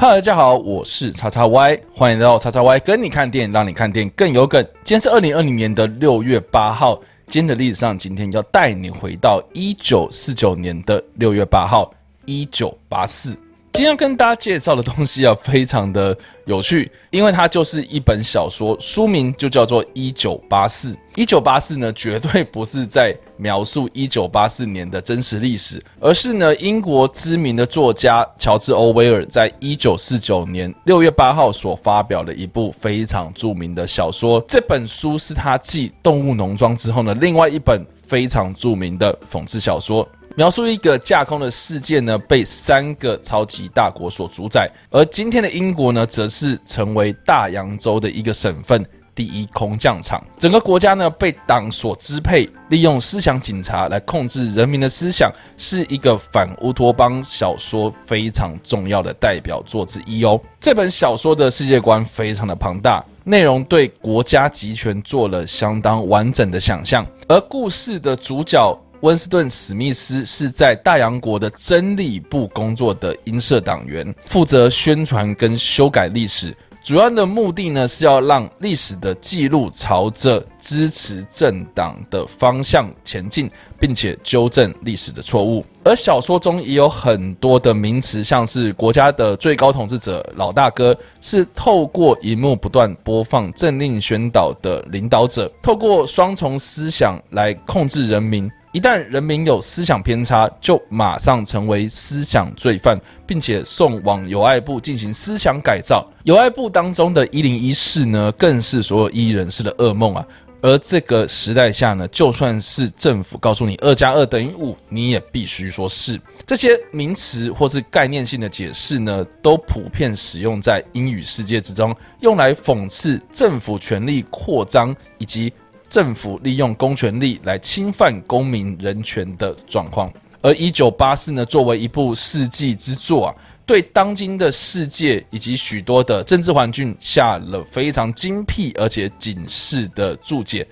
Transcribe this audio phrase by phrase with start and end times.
[0.00, 4.64] 嗨大家好，我是叉叉 Y，欢迎来到叉叉 Y 跟你看电影，让你看电影更有梗。
[4.82, 11.92] 今天是二零二零年的六月八号，今天的历史上，今天要带你回到一九四九年的六月八号，
[12.24, 13.36] 一九八四。
[13.72, 20.92] 今天要跟大家介绍的东西啊，非常的有趣，因为它就是一本小说，书名就叫做《一九八四》。
[21.14, 34.44] 一九八四呢，绝对不是在描述一九八四年的真实历史，而是呢，英国知名的作家乔治·欧威尔在一九四九年六月八号所发表的一部非常著名的小说。
[34.48, 40.06] 这本书是他继《动物农庄》之后呢，另外一本非常著名的讽刺小说。
[40.36, 50.24] 描述一个架空的世界呢，被三个超级大国所主宰，而今天的英国呢，则是成为大洋洲的一个省份第一空降场。
[50.38, 60.40] 整个国家呢，被党所支配，利用思想警察来控制人民的思想，是一个反乌托邦小说非常重要的代表作之一哦。
[60.60, 68.80] 这本小说的世界观非常的庞大，内容对国家集权做了相当完整的想象，而故事的主角。
[69.00, 76.54] 温斯顿·史密斯是在大洋国的真理部工作的音社党员，负责宣传跟修改历史。
[76.82, 85.64] 主要的目的呢，是要让历史的记录朝着支持政党的方向前进，并且纠正历史的错误。
[85.82, 98.50] 而小说中也有很多的名词，像是国家的最高统治者老大哥，是透过荧幕不断播放政令宣导的领导者，透过双重思想来控制人民。
[98.72, 102.96] 一旦人民有思想偏差，就马上成为思想罪犯，
[103.26, 106.08] 并且送往友爱部进行思想改造。
[106.22, 110.24] 友爱部当中的一零一室呢，更是所有异人士的噩梦啊！
[110.62, 116.20] 而这个时代下呢，就算是政府告诉你二加二等于五，你也必须说是。
[116.46, 125.52] 这些名词或是概念性的解释呢，都普遍使用在英语世界之中，用来讽刺政府权力扩张以及。
[125.90, 133.34] 政府利用公权力来侵犯公民人权的状况，而一九八四呢，作为一部世纪之作啊，
[133.66, 140.66] 对当今的世界以及许多的政治环境下了非常精辟而且警示的注解。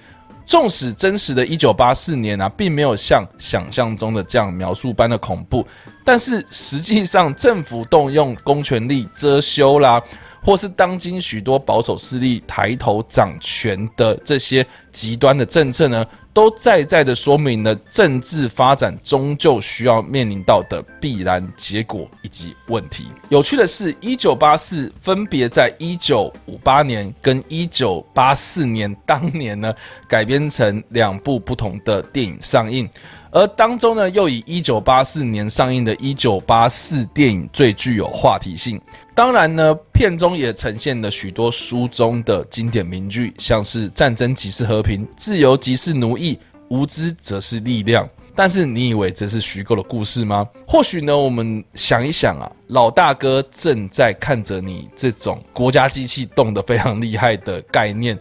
[0.46, 5.66] 纵使真实的一九八四年啊，并没有像想象中的这样描述般的恐怖，
[6.08, 10.02] 但是实际上政府动用公权力遮羞啦。
[10.40, 23.08] 或是当今许多保守势力抬头掌权的这些极端的政策呢，都在在的说明了政治发展终究需要面临到的必然结果以及问题。
[23.28, 29.74] 有趣的是，一九八四分别在一九五八年跟一九八四年当年呢，
[30.08, 32.88] 改编成两部不同的电影上映。
[33.30, 38.80] 而当中呢，又以一九八四年上映的《一九八四》电影最具有话题性。
[39.14, 46.38] 当然呢，片中也呈现了许多书中的经典名句，像是“战争即是和平，自由即是奴役，
[46.68, 48.08] 无知则是力量”。
[48.34, 50.46] 但是，你以为这是虚构的故事吗？
[50.66, 58.16] 或许呢，我们想一想啊，老大哥正在看着你这种国家机器动得非常厉害的概念。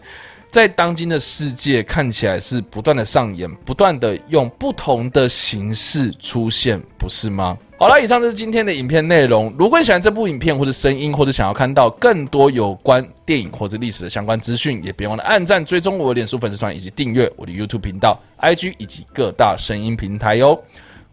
[0.50, 7.56] 在当今的世界，看起来是不断的上演，不断的用不同的形式出现，不是吗？
[7.78, 9.54] 好了，以上就是今天的影片内容。
[9.56, 20.60] 如果你喜欢这部影片，或者声音，或者想要看到更多有关电影或者历史的相关资讯，也别忘了按赞、追踪我的脸书粉丝团，以及订阅我的 YouTube 频道、IG 以及各大声音平台哟。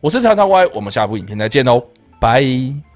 [0.02, 1.84] 我是叉叉 Y，我们下部影片再见喽，
[2.20, 2.95] 拜。